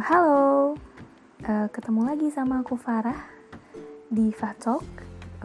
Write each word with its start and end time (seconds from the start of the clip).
Halo, 0.00 0.80
uh, 1.44 1.68
ketemu 1.68 2.08
lagi 2.08 2.32
sama 2.32 2.64
aku 2.64 2.72
Farah 2.72 3.20
di 4.08 4.32
Fatalk. 4.32 4.80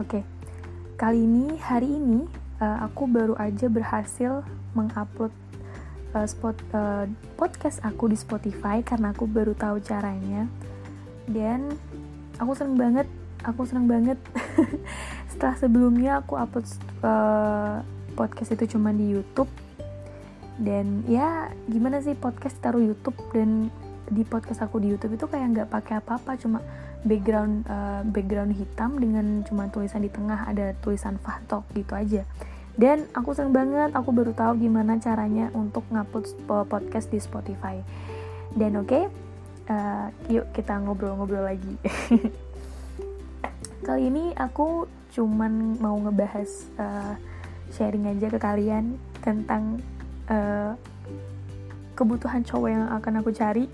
okay. 0.00 0.22
kali 0.96 1.28
ini 1.28 1.60
hari 1.60 1.84
ini 1.84 2.24
uh, 2.64 2.88
aku 2.88 3.04
baru 3.04 3.36
aja 3.36 3.68
berhasil 3.68 4.40
mengupload 4.72 5.28
uh, 6.16 6.24
spot 6.24 6.56
uh, 6.72 7.04
podcast 7.36 7.84
aku 7.84 8.08
di 8.08 8.16
Spotify 8.16 8.80
karena 8.80 9.12
aku 9.12 9.28
baru 9.28 9.52
tahu 9.52 9.76
caranya 9.84 10.48
dan 11.28 11.76
aku 12.40 12.56
seneng 12.56 12.80
banget, 12.80 13.06
aku 13.44 13.68
seneng 13.68 13.84
banget. 13.84 14.16
Setelah 15.36 15.60
sebelumnya 15.60 16.24
aku 16.24 16.40
upload 16.40 16.64
uh, 17.04 17.84
podcast 18.16 18.56
itu 18.56 18.72
cuma 18.72 18.88
di 18.96 19.20
YouTube 19.20 19.52
dan 20.56 21.04
ya 21.04 21.52
gimana 21.68 22.00
sih 22.00 22.16
podcast 22.16 22.56
taruh 22.64 22.80
YouTube 22.80 23.20
dan 23.36 23.68
di 24.10 24.22
podcast 24.22 24.62
aku 24.62 24.78
di 24.78 24.94
YouTube 24.94 25.18
itu 25.18 25.26
kayak 25.26 25.46
nggak 25.52 25.68
pakai 25.70 25.98
apa-apa 25.98 26.38
cuma 26.38 26.62
background 27.06 27.66
uh, 27.70 28.02
background 28.06 28.54
hitam 28.54 28.98
dengan 28.98 29.46
cuma 29.46 29.70
tulisan 29.70 30.02
di 30.02 30.10
tengah 30.10 30.46
ada 30.46 30.74
tulisan 30.82 31.18
Fahtok 31.22 31.62
gitu 31.74 31.94
aja. 31.94 32.22
Dan 32.76 33.08
aku 33.16 33.32
seneng 33.32 33.56
banget 33.56 33.96
aku 33.96 34.12
baru 34.12 34.36
tahu 34.36 34.60
gimana 34.60 35.00
caranya 35.00 35.48
untuk 35.56 35.88
ngupload 35.88 36.28
podcast 36.68 37.08
di 37.08 37.22
Spotify. 37.22 37.80
Dan 38.52 38.76
oke 38.76 38.88
okay, 38.88 39.04
uh, 39.72 40.12
eh, 40.28 40.36
yuk 40.36 40.52
kita 40.52 40.76
ngobrol-ngobrol 40.84 41.46
lagi. 41.46 41.74
Kali 43.86 44.12
ini 44.12 44.24
aku 44.36 44.84
cuman 45.14 45.80
mau 45.80 45.96
ngebahas 45.96 46.50
uh, 46.76 47.14
sharing 47.72 48.12
aja 48.12 48.28
ke 48.28 48.36
kalian 48.36 49.00
tentang 49.24 49.80
uh, 50.28 50.76
kebutuhan 51.96 52.44
cowok 52.44 52.68
yang 52.68 52.84
akan 52.92 53.24
aku 53.24 53.32
cari. 53.32 53.64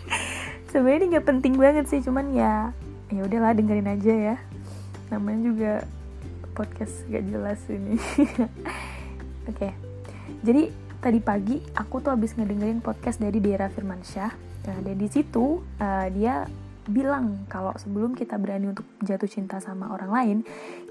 Sebenarnya 0.74 0.98
ini 0.98 1.06
nggak 1.14 1.26
penting 1.30 1.54
banget 1.54 1.86
sih 1.86 2.02
cuman 2.02 2.34
ya 2.34 2.74
ya 3.14 3.22
udahlah 3.22 3.54
dengerin 3.54 3.94
aja 3.94 4.14
ya. 4.34 4.36
Namanya 5.14 5.40
juga 5.46 5.72
podcast 6.54 7.06
gak 7.06 7.24
jelas 7.30 7.60
ini. 7.70 7.94
Oke. 9.50 9.54
Okay. 9.54 9.72
jadi 10.40 10.72
tadi 11.04 11.20
pagi 11.20 11.60
aku 11.76 12.00
tuh 12.00 12.16
habis 12.16 12.32
ngedengerin 12.32 12.80
podcast 12.80 13.20
dari 13.20 13.38
Dera 13.38 13.68
Firmansyah. 13.68 14.32
Nah, 14.64 14.78
dan 14.80 14.96
di 14.96 15.08
situ 15.12 15.60
uh, 15.60 16.08
dia 16.08 16.48
bilang 16.88 17.44
kalau 17.48 17.72
sebelum 17.76 18.16
kita 18.16 18.40
berani 18.40 18.72
untuk 18.72 18.88
jatuh 19.04 19.28
cinta 19.28 19.60
sama 19.60 19.92
orang 19.92 20.10
lain, 20.12 20.38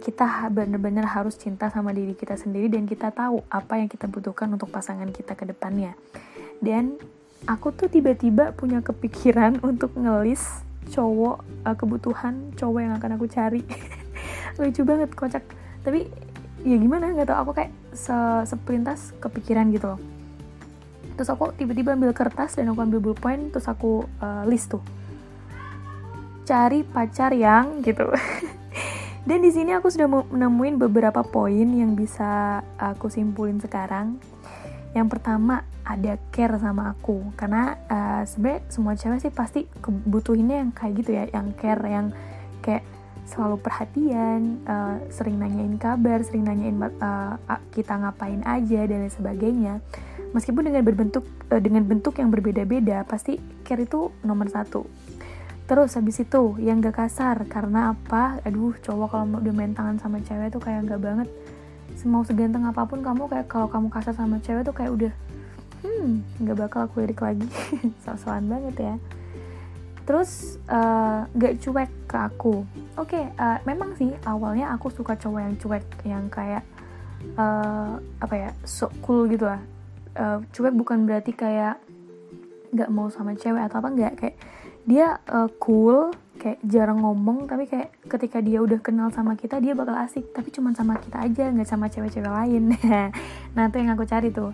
kita 0.05 0.25
benar-benar 0.53 1.09
harus 1.09 1.37
cinta 1.37 1.69
sama 1.73 1.89
diri 1.93 2.13
kita 2.13 2.37
sendiri 2.37 2.69
dan 2.69 2.85
kita 2.85 3.09
tahu 3.09 3.41
apa 3.49 3.81
yang 3.81 3.89
kita 3.89 4.05
butuhkan 4.05 4.49
untuk 4.53 4.69
pasangan 4.69 5.09
kita 5.09 5.33
ke 5.33 5.49
depannya 5.49 5.97
dan 6.63 6.95
aku 7.43 7.75
tuh 7.75 7.91
tiba-tiba 7.91 8.55
punya 8.55 8.79
kepikiran 8.79 9.59
untuk 9.69 9.91
ngelis 9.99 10.63
cowok 10.87 11.43
uh, 11.67 11.75
kebutuhan 11.75 12.55
cowok 12.55 12.79
yang 12.79 12.93
akan 12.95 13.19
aku 13.19 13.27
cari. 13.27 13.61
Lucu 14.59 14.81
banget 14.87 15.11
kocak. 15.11 15.43
Tapi 15.83 16.07
ya 16.63 16.79
gimana 16.79 17.11
nggak 17.11 17.27
tau 17.27 17.43
aku 17.43 17.51
kayak 17.51 17.71
se 17.91 18.15
seperintas 18.47 19.11
kepikiran 19.19 19.67
gitu 19.75 19.95
loh. 19.95 19.99
Terus 21.19 21.29
aku 21.29 21.51
tiba-tiba 21.53 21.93
ambil 21.93 22.15
kertas 22.15 22.55
dan 22.57 22.71
aku 22.71 22.79
ambil 22.81 22.99
bullpen 23.03 23.51
terus 23.51 23.67
aku 23.67 24.07
uh, 24.23 24.47
list 24.47 24.71
tuh. 24.71 24.83
Cari 26.47 26.87
pacar 26.87 27.35
yang 27.35 27.83
gitu. 27.83 28.07
Dan 29.23 29.39
di 29.39 29.55
sini 29.55 29.71
aku 29.71 29.87
sudah 29.87 30.03
menemuin 30.03 30.75
beberapa 30.75 31.23
poin 31.23 31.63
yang 31.63 31.95
bisa 31.95 32.59
aku 32.75 33.07
simpulin 33.07 33.55
sekarang 33.55 34.19
yang 34.93 35.09
pertama 35.09 35.65
ada 35.83 36.15
care 36.31 36.55
sama 36.57 36.95
aku. 36.95 37.33
Karena 37.35 37.75
uh, 37.89 38.23
sebenarnya 38.23 38.61
semua 38.71 38.93
cewek 38.95 39.19
sih 39.19 39.33
pasti 39.33 39.65
kebutuhinnya 39.81 40.63
yang 40.63 40.71
kayak 40.71 40.93
gitu 41.03 41.11
ya 41.17 41.23
yang 41.33 41.51
care 41.57 41.83
yang 41.85 42.07
kayak 42.63 42.85
selalu 43.23 43.55
perhatian 43.59 44.59
uh, 44.67 44.99
sering 45.07 45.39
nanyain 45.39 45.79
kabar 45.79 46.19
sering 46.27 46.43
nanyain 46.43 46.75
uh, 46.75 47.39
kita 47.71 47.95
ngapain 47.95 48.43
aja 48.45 48.79
dan 48.87 49.03
lain 49.03 49.13
sebagainya. 49.13 49.73
Meskipun 50.33 50.65
dengan 50.71 50.81
berbentuk 50.81 51.25
uh, 51.51 51.61
dengan 51.61 51.83
bentuk 51.85 52.17
yang 52.19 52.29
berbeda-beda 52.31 53.03
pasti 53.05 53.37
care 53.67 53.83
itu 53.83 54.13
nomor 54.23 54.47
satu. 54.49 54.85
Terus 55.63 55.95
habis 55.95 56.19
itu 56.19 56.59
yang 56.59 56.83
gak 56.83 57.07
kasar 57.07 57.47
karena 57.47 57.95
apa? 57.95 58.43
Aduh 58.43 58.75
cowok 58.83 59.07
kalau 59.15 59.39
udah 59.39 59.53
main 59.55 59.71
tangan 59.71 59.95
sama 59.95 60.19
cewek 60.19 60.51
tuh 60.51 60.59
kayak 60.59 60.91
gak 60.91 60.99
banget 60.99 61.31
semau 61.97 62.25
seganteng 62.25 62.65
apa 62.65 62.83
pun 62.85 62.99
kamu 63.01 63.29
kayak 63.29 63.47
kalau 63.47 63.67
kamu 63.69 63.87
kasar 63.93 64.13
sama 64.15 64.41
cewek 64.41 64.65
tuh 64.65 64.75
kayak 64.75 64.91
udah 64.91 65.13
hmm 65.83 66.23
nggak 66.43 66.57
bakal 66.57 66.87
aku 66.87 67.03
lirik 67.03 67.19
lagi. 67.19 67.47
Soal 68.03 68.43
banget 68.43 68.75
ya. 68.79 68.95
Terus 70.03 70.59
uh, 70.67 71.23
eh, 71.23 71.39
gak 71.39 71.53
cuek 71.63 71.91
ke 72.11 72.17
aku. 72.19 72.67
Oke 72.99 73.15
okay, 73.15 73.23
uh, 73.39 73.55
eh, 73.55 73.57
memang 73.63 73.95
sih 73.95 74.11
awalnya 74.27 74.75
aku 74.75 74.91
suka 74.91 75.15
cowok 75.15 75.39
yang 75.39 75.55
cuek 75.55 75.85
yang 76.03 76.23
kayak 76.27 76.63
uh, 77.39 77.99
apa 78.19 78.35
ya 78.35 78.49
so 78.67 78.91
cool 79.03 79.27
gitu 79.31 79.47
lah. 79.47 79.63
Uh, 80.13 80.43
cuek 80.51 80.75
bukan 80.75 81.07
berarti 81.07 81.31
kayak 81.31 81.79
nggak 82.73 82.89
mau 82.91 83.07
sama 83.07 83.35
cewek 83.39 83.63
atau 83.63 83.79
apa 83.79 83.89
nggak. 83.95 84.13
Kayak 84.19 84.35
dia 84.83 85.23
uh, 85.31 85.47
cool 85.63 86.11
kayak 86.43 86.59
jarang 86.67 86.99
ngomong 86.99 87.47
tapi 87.47 87.71
kayak 87.71 87.95
ketika 88.11 88.43
dia 88.43 88.59
udah 88.59 88.83
kenal 88.83 89.07
sama 89.15 89.39
kita 89.39 89.63
dia 89.63 89.71
bakal 89.71 89.95
asik. 89.95 90.35
Tapi 90.35 90.51
cuma 90.51 90.75
sama 90.75 90.99
kita 90.99 91.23
aja 91.23 91.47
nggak 91.47 91.69
sama 91.69 91.87
cewek-cewek 91.87 92.27
lain. 92.27 92.75
Nah 93.55 93.69
itu 93.71 93.79
yang 93.79 93.95
aku 93.95 94.03
cari 94.03 94.27
tuh. 94.27 94.51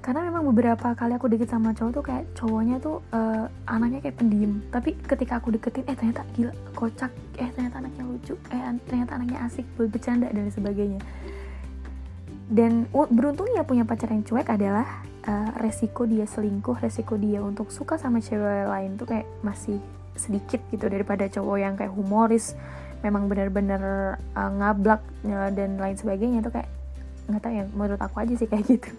Karena 0.00 0.24
memang 0.24 0.40
beberapa 0.48 0.96
kali 0.96 1.20
aku 1.20 1.28
deket 1.28 1.52
sama 1.52 1.76
cowok 1.76 1.92
tuh 1.92 2.04
kayak 2.06 2.24
cowoknya 2.32 2.80
tuh 2.80 3.04
uh, 3.12 3.44
anaknya 3.68 4.00
kayak 4.00 4.16
pendiam. 4.16 4.64
Tapi 4.72 4.96
ketika 5.04 5.36
aku 5.36 5.52
deketin 5.52 5.84
eh 5.84 5.92
ternyata 5.92 6.24
gila 6.32 6.54
kocak. 6.72 7.12
Eh 7.36 7.52
ternyata 7.52 7.84
anaknya 7.84 8.08
lucu. 8.08 8.34
Eh 8.48 8.60
ternyata 8.88 9.20
anaknya 9.20 9.44
asik. 9.44 9.68
Buat 9.76 9.92
bercanda 9.92 10.32
dan 10.32 10.48
sebagainya. 10.48 11.04
Dan 12.48 12.88
uh, 12.96 13.04
beruntungnya 13.12 13.60
punya 13.68 13.84
pacar 13.84 14.08
yang 14.08 14.24
cuek 14.24 14.48
adalah 14.48 15.04
uh, 15.28 15.50
resiko 15.60 16.08
dia 16.08 16.24
selingkuh 16.24 16.80
resiko 16.80 17.20
dia 17.20 17.44
untuk 17.44 17.68
suka 17.68 18.00
sama 18.00 18.24
cewek 18.24 18.64
lain 18.64 18.96
tuh 18.96 19.04
kayak 19.04 19.28
masih 19.44 19.76
sedikit 20.18 20.60
gitu 20.68 20.86
daripada 20.90 21.26
cowok 21.30 21.56
yang 21.58 21.74
kayak 21.78 21.94
humoris 21.94 22.58
memang 23.02 23.30
benar-benar 23.30 23.82
uh, 24.34 24.50
ngablak 24.58 25.02
uh, 25.26 25.50
dan 25.54 25.78
lain 25.78 25.94
sebagainya 25.94 26.42
itu 26.42 26.50
kayak 26.50 26.68
nggak 27.28 27.42
tahu 27.44 27.52
ya 27.54 27.64
menurut 27.76 28.00
aku 28.00 28.16
aja 28.18 28.34
sih 28.34 28.48
kayak 28.50 28.66
gitu. 28.78 28.90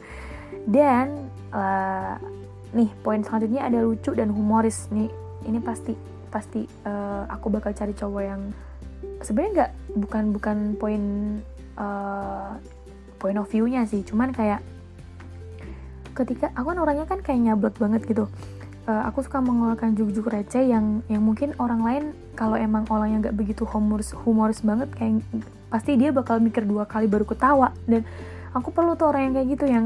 Dan 0.65 1.29
uh, 1.51 2.15
nih 2.71 2.89
poin 3.03 3.19
selanjutnya 3.21 3.67
ada 3.67 3.79
lucu 3.83 4.15
dan 4.15 4.31
humoris. 4.31 4.87
Nih 4.93 5.11
ini 5.43 5.59
pasti 5.59 5.93
pasti 6.29 6.63
uh, 6.85 7.25
aku 7.27 7.49
bakal 7.51 7.73
cari 7.73 7.91
cowok 7.91 8.23
yang 8.23 8.41
sebenarnya 9.25 9.51
nggak 9.51 9.71
bukan 9.97 10.23
bukan 10.31 10.57
poin 10.79 11.03
uh, 11.75 12.55
point 13.19 13.35
of 13.35 13.49
view-nya 13.51 13.83
sih. 13.83 14.05
Cuman 14.05 14.31
kayak 14.31 14.63
ketika 16.15 16.51
aku 16.51 16.75
kan 16.75 16.79
orangnya 16.83 17.05
kan 17.07 17.19
kayak 17.23 17.39
nyablot 17.39 17.75
banget 17.79 18.03
gitu 18.03 18.27
uh, 18.89 19.05
aku 19.05 19.21
suka 19.21 19.37
mengeluarkan 19.37 19.93
juk-juk 19.93 20.25
receh 20.33 20.65
yang 20.65 21.05
yang 21.05 21.21
mungkin 21.21 21.53
orang 21.61 21.81
lain 21.85 22.03
kalau 22.33 22.57
emang 22.57 22.89
orangnya 22.89 23.29
nggak 23.29 23.37
begitu 23.37 23.63
humoris 23.69 24.17
humoris 24.25 24.65
banget 24.65 24.89
kayak 24.97 25.21
pasti 25.69 25.93
dia 25.93 26.09
bakal 26.09 26.41
mikir 26.41 26.65
dua 26.65 26.89
kali 26.89 27.05
baru 27.05 27.29
ketawa. 27.29 27.69
Dan 27.85 28.01
aku 28.57 28.73
perlu 28.73 28.97
tuh 28.97 29.13
orang 29.13 29.29
yang 29.29 29.33
kayak 29.37 29.47
gitu 29.53 29.65
yang 29.69 29.85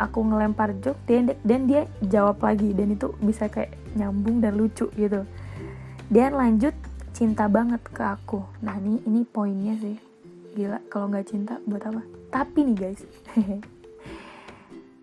aku 0.00 0.24
ngelempar 0.24 0.72
joke 0.80 0.96
dan 1.04 1.36
dan 1.44 1.68
dia 1.68 1.84
jawab 2.00 2.40
lagi 2.40 2.72
dan 2.72 2.96
itu 2.96 3.12
bisa 3.20 3.52
kayak 3.52 3.76
nyambung 3.92 4.40
dan 4.40 4.56
lucu 4.56 4.88
gitu. 4.96 5.28
Dan 6.08 6.40
lanjut 6.40 6.72
cinta 7.12 7.44
banget 7.52 7.84
ke 7.84 8.00
aku. 8.00 8.40
Nah 8.64 8.80
ini 8.80 9.04
ini 9.04 9.20
poinnya 9.28 9.76
sih. 9.76 10.00
Gila 10.56 10.80
kalau 10.88 11.12
nggak 11.12 11.28
cinta 11.28 11.60
buat 11.68 11.84
apa? 11.84 12.02
Tapi 12.32 12.58
nih 12.64 12.76
guys 12.80 13.02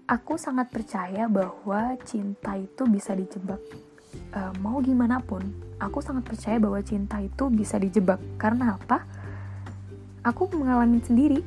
aku 0.07 0.39
sangat 0.39 0.71
percaya 0.71 1.27
bahwa 1.27 1.99
cinta 2.07 2.55
itu 2.55 2.87
bisa 2.87 3.11
dijebak. 3.11 3.59
Uh, 4.31 4.55
mau 4.63 4.79
gimana 4.79 5.19
pun, 5.19 5.43
aku 5.77 5.99
sangat 5.99 6.23
percaya 6.23 6.55
bahwa 6.57 6.79
cinta 6.79 7.19
itu 7.19 7.51
bisa 7.51 7.75
dijebak. 7.75 8.17
Karena 8.39 8.79
apa? 8.79 9.03
Aku 10.23 10.47
mengalami 10.55 11.03
sendiri. 11.03 11.43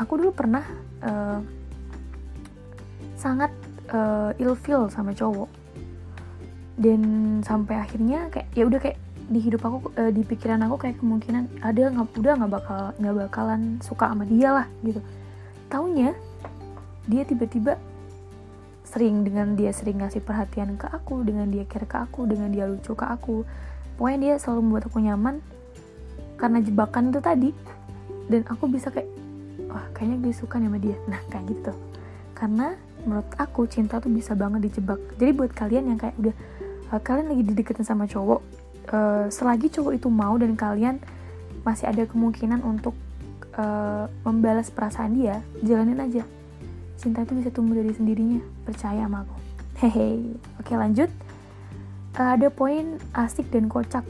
Aku 0.00 0.16
dulu 0.16 0.32
pernah 0.32 0.64
uh, 1.04 1.40
sangat 3.14 3.52
uh, 3.92 4.32
ilfeel 4.40 4.88
sama 4.88 5.12
cowok. 5.12 5.52
Dan 6.80 7.02
sampai 7.44 7.76
akhirnya 7.76 8.32
kayak 8.32 8.48
ya 8.56 8.64
udah 8.64 8.80
kayak 8.80 8.98
di 9.28 9.40
hidup 9.44 9.60
aku 9.60 9.92
uh, 10.00 10.08
di 10.08 10.24
pikiran 10.24 10.64
aku 10.64 10.88
kayak 10.88 10.96
kemungkinan 11.04 11.60
ada 11.60 11.92
nggak 11.92 12.16
udah 12.16 12.32
nggak 12.40 12.52
bakal 12.54 12.80
nggak 12.96 13.16
bakalan 13.28 13.76
suka 13.84 14.08
sama 14.08 14.24
dia 14.24 14.48
lah 14.62 14.66
gitu. 14.80 15.02
Taunya 15.68 16.16
dia 17.08 17.26
tiba-tiba 17.26 17.76
sering 18.88 19.20
dengan 19.20 19.52
dia 19.52 19.68
sering 19.76 20.00
ngasih 20.00 20.24
perhatian 20.24 20.80
ke 20.80 20.88
aku 20.88 21.20
dengan 21.20 21.52
dia 21.52 21.68
care 21.68 21.84
ke 21.84 22.00
aku 22.00 22.24
dengan 22.24 22.48
dia 22.48 22.64
lucu 22.64 22.96
ke 22.96 23.04
aku. 23.04 23.44
Pokoknya 24.00 24.18
dia 24.18 24.34
selalu 24.40 24.60
membuat 24.64 24.84
aku 24.88 24.98
nyaman 25.04 25.44
karena 26.40 26.58
jebakan 26.64 27.12
itu 27.12 27.20
tadi. 27.20 27.50
Dan 28.28 28.48
aku 28.48 28.64
bisa 28.72 28.88
kayak 28.88 29.08
wah 29.68 29.84
kayaknya 29.92 30.16
gue 30.24 30.32
suka 30.32 30.56
sama 30.56 30.80
dia. 30.80 30.96
Nah 31.12 31.20
kayak 31.28 31.44
gitu. 31.52 31.72
Karena 32.32 32.72
menurut 33.04 33.28
aku 33.36 33.68
cinta 33.68 34.00
tuh 34.00 34.08
bisa 34.08 34.32
banget 34.32 34.72
dijebak. 34.72 34.98
Jadi 35.20 35.30
buat 35.36 35.52
kalian 35.52 35.92
yang 35.92 35.98
kayak 36.00 36.16
udah 36.16 36.34
uh, 36.96 37.00
kalian 37.04 37.28
lagi 37.28 37.42
dideketin 37.44 37.84
sama 37.84 38.08
cowok 38.08 38.40
uh, 38.92 39.26
selagi 39.28 39.68
cowok 39.72 39.92
itu 39.96 40.08
mau 40.08 40.34
dan 40.40 40.56
kalian 40.56 40.96
masih 41.64 41.90
ada 41.90 42.08
kemungkinan 42.08 42.64
untuk 42.64 42.96
uh, 43.56 44.08
membalas 44.24 44.72
perasaan 44.72 45.18
dia 45.18 45.44
jalanin 45.60 46.00
aja 46.00 46.22
cinta 46.98 47.22
itu 47.22 47.32
bisa 47.38 47.54
tumbuh 47.54 47.78
dari 47.78 47.94
sendirinya. 47.94 48.42
Percaya 48.66 49.06
sama 49.06 49.22
aku. 49.22 49.36
Hehe. 49.86 50.34
Oke 50.58 50.74
lanjut. 50.74 51.10
Uh, 52.18 52.34
ada 52.34 52.50
poin 52.50 52.98
asik 53.14 53.46
dan 53.54 53.70
kocak. 53.70 54.02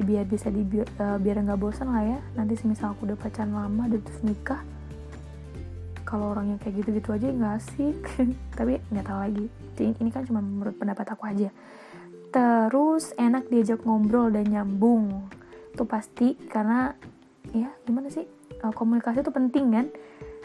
Biar 0.00 0.24
bisa 0.24 0.48
di 0.48 0.62
uh, 0.62 1.18
biar 1.18 1.42
nggak 1.42 1.58
bosan 1.58 1.90
lah 1.90 2.06
ya. 2.06 2.18
Nanti 2.38 2.54
semisal 2.54 2.94
aku 2.94 3.10
udah 3.10 3.18
pacaran 3.18 3.50
lama 3.50 3.90
udah 3.90 4.00
terus 4.00 4.22
nikah 4.22 4.62
kalau 6.10 6.34
orangnya 6.34 6.58
kayak 6.58 6.82
gitu-gitu 6.82 7.14
aja 7.14 7.26
nggak 7.30 7.54
asik. 7.58 7.98
Tapi 8.58 8.78
nggak 8.94 9.06
tahu 9.06 9.18
lagi. 9.18 9.46
Ini 9.80 10.10
kan 10.14 10.22
cuma 10.26 10.38
menurut 10.38 10.74
pendapat 10.78 11.06
aku 11.10 11.26
aja. 11.26 11.50
Terus 12.30 13.10
enak 13.18 13.50
diajak 13.50 13.82
ngobrol 13.82 14.30
dan 14.30 14.46
nyambung. 14.46 15.26
Tuh 15.74 15.86
pasti 15.86 16.38
karena 16.50 16.94
ya 17.50 17.70
gimana 17.82 18.06
sih? 18.10 18.26
Uh, 18.62 18.74
komunikasi 18.74 19.26
itu 19.26 19.32
penting 19.34 19.74
kan 19.74 19.86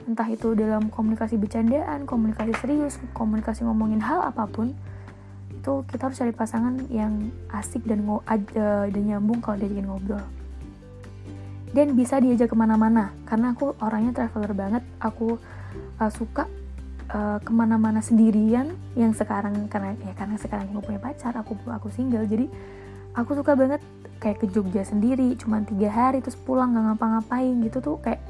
entah 0.05 0.29
itu 0.29 0.53
dalam 0.53 0.93
komunikasi 0.93 1.35
bercandaan 1.41 2.05
komunikasi 2.05 2.53
serius 2.61 3.01
komunikasi 3.17 3.65
ngomongin 3.65 4.01
hal 4.05 4.21
apa 4.21 4.45
pun 4.45 4.77
itu 5.65 5.81
kita 5.89 6.01
harus 6.05 6.21
cari 6.21 6.29
pasangan 6.29 6.77
yang 6.93 7.33
asik 7.49 7.81
dan 7.89 8.05
ngo 8.05 8.21
uh, 8.21 8.85
dan 8.85 9.01
nyambung 9.01 9.41
kalau 9.41 9.57
diajakin 9.57 9.89
ngobrol. 9.89 10.21
Dan 11.73 11.97
bisa 11.97 12.21
diajak 12.21 12.53
ke 12.53 12.55
mana-mana 12.55 13.09
karena 13.25 13.57
aku 13.57 13.73
orangnya 13.81 14.13
traveler 14.13 14.53
banget. 14.53 14.85
Aku 15.01 15.41
uh, 15.97 16.11
suka 16.13 16.45
uh, 17.09 17.41
ke 17.41 17.49
mana-mana 17.49 17.97
sendirian 17.97 18.77
yang 18.93 19.09
sekarang 19.17 19.65
karena 19.65 19.97
ya 20.05 20.13
karena 20.13 20.37
sekarang 20.37 20.69
aku 20.69 20.85
punya 20.85 21.01
pacar 21.01 21.33
aku 21.33 21.57
aku 21.65 21.89
single 21.89 22.29
jadi 22.29 22.45
aku 23.17 23.33
suka 23.33 23.57
banget 23.57 23.81
kayak 24.21 24.37
ke 24.41 24.47
Jogja 24.53 24.85
sendiri 24.85 25.33
cuman 25.35 25.65
tiga 25.65 25.89
hari 25.91 26.21
terus 26.21 26.37
pulang 26.37 26.77
nggak 26.77 26.93
ngapa-ngapain 26.93 27.55
gitu 27.65 27.77
tuh 27.81 27.97
kayak 28.05 28.21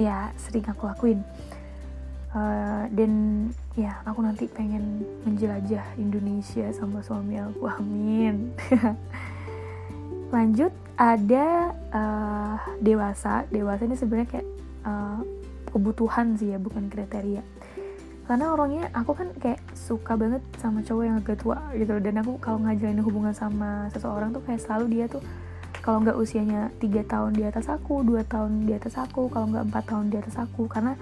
ya 0.00 0.32
sering 0.40 0.64
aku 0.64 0.88
lakuin. 0.88 1.20
Uh, 2.30 2.86
dan 2.94 3.10
ya 3.74 4.00
aku 4.06 4.22
nanti 4.22 4.46
pengen 4.46 5.02
menjelajah 5.26 5.82
Indonesia 6.00 6.72
sama 6.72 7.04
suami 7.04 7.36
aku 7.36 7.68
amin. 7.68 8.56
Lanjut 10.34 10.72
ada 10.96 11.76
uh, 11.92 12.56
dewasa. 12.80 13.44
Dewasa 13.52 13.84
ini 13.84 13.98
sebenarnya 13.98 14.40
kayak 14.40 14.48
uh, 14.88 15.20
kebutuhan 15.68 16.38
sih 16.40 16.56
ya 16.56 16.58
bukan 16.58 16.88
kriteria. 16.88 17.44
Karena 18.30 18.54
orangnya 18.54 18.86
aku 18.94 19.10
kan 19.10 19.34
kayak 19.42 19.58
suka 19.74 20.14
banget 20.14 20.38
sama 20.62 20.86
cowok 20.86 21.02
yang 21.02 21.18
agak 21.18 21.42
tua 21.42 21.58
gitu 21.74 21.98
dan 21.98 22.22
aku 22.22 22.38
kalau 22.38 22.62
ngajalin 22.62 23.02
hubungan 23.02 23.34
sama 23.34 23.90
seseorang 23.90 24.30
tuh 24.30 24.38
kayak 24.46 24.62
selalu 24.62 24.86
dia 25.02 25.10
tuh 25.10 25.18
kalau 25.90 26.06
nggak 26.06 26.22
usianya 26.22 26.70
tiga 26.78 27.02
tahun 27.02 27.34
di 27.34 27.42
atas 27.42 27.66
aku 27.66 28.06
dua 28.06 28.22
tahun 28.22 28.62
di 28.62 28.78
atas 28.78 28.94
aku 28.94 29.26
kalau 29.26 29.50
nggak 29.50 29.74
empat 29.74 29.84
tahun 29.90 30.06
di 30.06 30.22
atas 30.22 30.38
aku. 30.38 30.70
Karena 30.70 30.94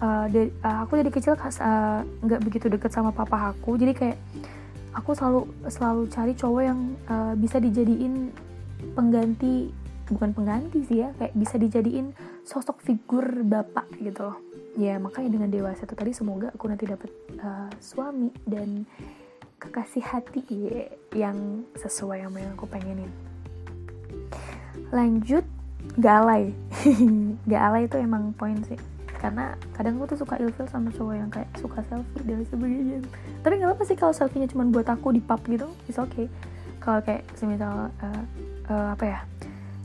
uh, 0.00 0.24
dari, 0.32 0.48
uh, 0.64 0.88
aku 0.88 0.96
dari 1.04 1.12
kecil 1.12 1.36
eh, 1.36 2.00
nggak 2.24 2.40
uh, 2.40 2.44
begitu 2.48 2.72
deket 2.72 2.96
sama 2.96 3.12
papa 3.12 3.52
aku. 3.52 3.76
Jadi 3.76 3.92
kayak 3.92 4.16
aku 4.96 5.12
selalu 5.12 5.44
selalu 5.68 6.02
cari 6.08 6.32
cowok 6.32 6.62
yang 6.64 6.80
uh, 7.12 7.36
bisa 7.36 7.60
dijadiin 7.60 8.32
pengganti 8.96 9.68
bukan 10.08 10.32
pengganti 10.32 10.80
sih 10.88 11.04
ya 11.04 11.12
kayak 11.20 11.36
bisa 11.36 11.60
dijadiin 11.60 12.16
sosok 12.40 12.80
figur 12.80 13.44
bapak 13.44 13.84
gitu 14.00 14.32
loh. 14.32 14.40
Ya 14.80 14.96
makanya 14.96 15.28
dengan 15.28 15.52
dewasa 15.52 15.84
itu 15.84 15.92
tadi 15.92 16.16
semoga 16.16 16.56
aku 16.56 16.72
nanti 16.72 16.88
dapat 16.88 17.12
uh, 17.36 17.68
suami 17.84 18.32
dan 18.48 18.88
kekasih 19.60 20.08
hati 20.08 20.40
ya, 20.48 20.88
yang 21.12 21.68
sesuai 21.76 22.24
sama 22.24 22.40
yang 22.40 22.56
aku 22.56 22.64
pengenin 22.64 23.35
lanjut 24.94 25.44
galai. 25.94 26.50
Galai 27.52 27.86
itu 27.86 27.96
emang 27.96 28.34
poin 28.34 28.58
sih. 28.66 28.78
Karena 29.16 29.56
kadang 29.72 29.96
gue 29.96 30.06
tuh 30.12 30.18
suka 30.20 30.36
ilfil 30.36 30.68
sama 30.68 30.92
cowok 30.92 31.14
yang 31.16 31.30
kayak 31.32 31.48
suka 31.56 31.80
selfie 31.88 32.22
dan 32.26 32.44
sebagainya. 32.44 32.98
Tapi 33.40 33.54
nggak 33.62 33.72
apa 33.78 33.82
sih 33.88 33.96
kalau 33.96 34.12
selfie-nya 34.12 34.50
cuma 34.50 34.68
buat 34.68 34.86
aku 34.86 35.16
di 35.16 35.22
pub 35.24 35.40
gitu 35.48 35.66
it's 35.88 35.96
okay. 35.96 36.28
Kalau 36.82 37.00
kayak 37.02 37.24
semisal 37.34 37.90
uh, 37.90 38.24
uh, 38.70 38.88
apa 38.92 39.04
ya 39.04 39.20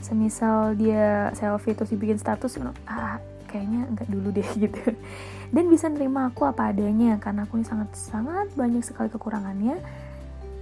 semisal 0.02 0.74
dia 0.76 1.30
selfie 1.38 1.78
terus 1.78 1.94
dibikin 1.94 2.18
status 2.18 2.58
ah 2.90 3.22
kayaknya 3.46 3.88
enggak 3.88 4.08
dulu 4.12 4.30
deh 4.36 4.50
gitu. 4.68 4.82
Dan 5.52 5.68
bisa 5.72 5.88
nerima 5.88 6.28
aku 6.28 6.48
apa 6.48 6.72
adanya 6.72 7.16
karena 7.20 7.48
aku 7.48 7.60
ini 7.60 7.66
sangat 7.68 7.90
sangat 7.96 8.52
banyak 8.56 8.84
sekali 8.84 9.08
kekurangannya 9.08 9.80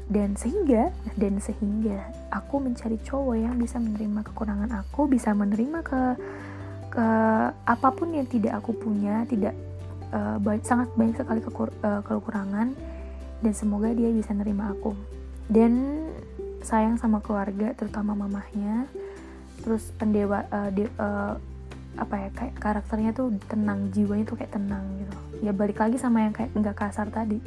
dan 0.09 0.33
sehingga 0.33 0.89
dan 1.15 1.37
sehingga 1.37 2.09
aku 2.33 2.57
mencari 2.57 2.97
cowok 3.05 3.35
yang 3.37 3.55
bisa 3.61 3.77
menerima 3.77 4.25
kekurangan 4.25 4.69
aku 4.81 5.05
bisa 5.05 5.31
menerima 5.37 5.79
ke 5.85 6.01
ke 6.89 7.07
apa 7.53 7.89
pun 7.93 8.09
yang 8.17 8.25
tidak 8.25 8.57
aku 8.57 8.73
punya 8.73 9.21
tidak 9.29 9.53
uh, 10.13 10.37
baik, 10.41 10.65
sangat 10.65 10.89
banyak 10.97 11.15
sekali 11.17 11.41
kekur, 11.41 11.69
uh, 11.85 12.01
kekurangan 12.01 12.73
dan 13.39 13.53
semoga 13.55 13.93
dia 13.93 14.09
bisa 14.11 14.33
nerima 14.33 14.73
aku. 14.73 14.93
Dan 15.49 16.05
sayang 16.61 16.99
sama 16.99 17.23
keluarga 17.23 17.73
terutama 17.73 18.13
mamahnya. 18.13 18.85
Terus 19.59 19.91
pendewa 19.95 20.45
uh, 20.49 20.69
di, 20.71 20.87
uh, 20.87 21.35
apa 21.99 22.15
ya 22.15 22.29
kayak 22.31 22.55
karakternya 22.61 23.11
tuh 23.11 23.33
tenang 23.49 23.91
jiwanya 23.91 24.25
tuh 24.29 24.37
kayak 24.39 24.53
tenang 24.55 24.85
gitu. 25.03 25.17
Ya 25.43 25.51
balik 25.51 25.79
lagi 25.79 25.99
sama 25.99 26.23
yang 26.27 26.33
kayak 26.35 26.51
nggak 26.55 26.77
kasar 26.77 27.07
tadi. 27.11 27.39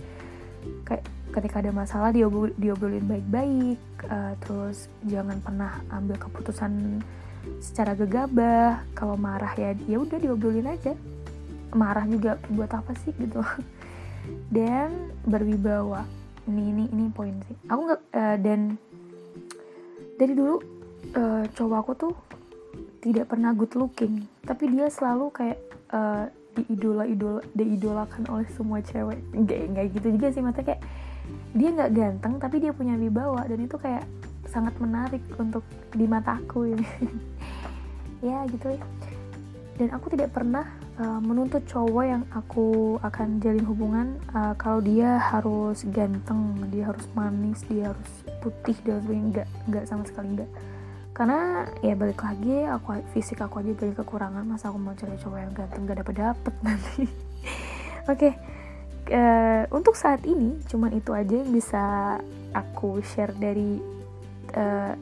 Kayak 0.86 1.04
ketika 1.32 1.64
ada 1.64 1.72
masalah 1.72 2.12
diobrol, 2.12 2.52
diobrolin 2.60 3.08
baik-baik 3.08 3.80
uh, 4.06 4.36
terus 4.44 4.92
jangan 5.08 5.40
pernah 5.40 5.80
ambil 5.88 6.20
keputusan 6.20 7.00
secara 7.58 7.96
gegabah. 7.96 8.84
Kalau 8.92 9.16
marah 9.16 9.52
ya 9.56 9.74
ya 9.88 9.96
udah 9.98 10.18
diobrolin 10.20 10.68
aja. 10.68 10.94
Marah 11.72 12.04
juga 12.04 12.36
buat 12.52 12.68
apa 12.70 12.92
sih 13.00 13.16
gitu. 13.16 13.40
Dan 14.56 15.12
berwibawa. 15.24 16.04
Ini 16.44 16.62
ini 16.74 16.84
ini 16.92 17.04
poin 17.08 17.32
sih. 17.48 17.56
Aku 17.70 17.80
nggak 17.86 18.02
uh, 18.12 18.36
dan 18.42 18.74
dari 20.18 20.34
dulu 20.34 20.58
uh, 21.14 21.46
cowok 21.54 21.78
aku 21.78 21.92
tuh 21.94 22.14
tidak 22.98 23.30
pernah 23.30 23.54
good 23.54 23.72
looking. 23.78 24.26
Tapi 24.42 24.66
dia 24.74 24.90
selalu 24.90 25.30
kayak 25.30 25.58
uh, 25.94 26.26
diidola 26.52 27.06
idola 27.06 27.40
diidolakan 27.54 28.26
oleh 28.26 28.46
semua 28.58 28.82
cewek. 28.82 29.22
Enggak 29.32 29.60
enggak 29.70 29.86
gitu 29.94 30.08
juga 30.18 30.26
sih 30.34 30.42
maksudnya 30.42 30.66
kayak 30.74 30.82
dia 31.52 31.68
nggak 31.68 31.92
ganteng 31.92 32.34
tapi 32.40 32.56
dia 32.64 32.72
punya 32.72 32.96
wibawa 32.96 33.44
dan 33.44 33.60
itu 33.60 33.76
kayak 33.76 34.08
sangat 34.48 34.72
menarik 34.80 35.22
untuk 35.36 35.64
di 35.92 36.04
mataku 36.08 36.72
ini. 36.76 36.88
Ya 38.22 38.46
gitu 38.46 38.78
ya. 38.78 38.78
Dan 39.74 39.90
aku 39.98 40.14
tidak 40.14 40.30
pernah 40.30 40.62
uh, 40.94 41.18
menuntut 41.18 41.66
cowok 41.66 42.04
yang 42.06 42.22
aku 42.30 42.94
akan 43.02 43.42
jalin 43.42 43.66
hubungan 43.66 44.14
uh, 44.30 44.54
kalau 44.54 44.78
dia 44.78 45.18
harus 45.18 45.82
ganteng 45.90 46.54
dia 46.70 46.86
harus 46.86 47.02
manis 47.18 47.66
dia 47.66 47.90
harus 47.90 48.10
putih 48.38 48.78
dan 48.86 49.02
sebagainya. 49.02 49.26
Enggak 49.26 49.48
enggak 49.66 49.84
sama 49.90 50.06
sekali 50.06 50.38
enggak 50.38 50.50
karena 51.18 51.66
ya 51.82 51.98
balik 51.98 52.22
lagi 52.22 52.62
aku 52.70 52.94
fisik 53.10 53.42
aku 53.42 53.58
aja 53.58 53.74
banyak 53.74 53.98
kekurangan 53.98 54.46
masa 54.46 54.70
aku 54.70 54.78
mau 54.78 54.94
cari 54.94 55.18
cowok 55.18 55.38
yang 55.42 55.52
ganteng 55.58 55.82
gak 55.82 55.98
dapet 55.98 56.14
dapet 56.14 56.54
nanti. 56.62 57.02
Oke 58.06 58.30
okay 58.30 58.51
uh, 59.10 59.64
untuk 59.74 59.98
saat 59.98 60.22
ini 60.28 60.60
cuman 60.70 60.94
itu 60.94 61.10
aja 61.10 61.34
yang 61.34 61.50
bisa 61.50 61.82
aku 62.52 63.00
share 63.02 63.34
dari 63.34 63.80
uh, 64.54 64.94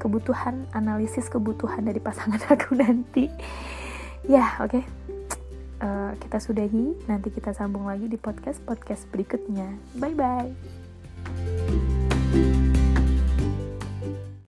kebutuhan 0.00 0.64
analisis 0.72 1.28
kebutuhan 1.28 1.84
dari 1.84 2.00
pasangan 2.00 2.40
aku 2.54 2.76
nanti. 2.76 3.28
Ya 4.24 4.56
oke. 4.60 4.80
Okay. 4.80 4.84
uh, 5.84 6.12
eh, 6.12 6.12
kita 6.24 6.38
sudahi. 6.40 7.08
Nanti 7.08 7.28
kita 7.32 7.52
sambung 7.52 7.88
lagi 7.88 8.08
di 8.08 8.16
podcast 8.16 8.64
podcast 8.64 9.04
berikutnya. 9.12 9.76
Bye 9.96 10.16
bye 10.16 10.48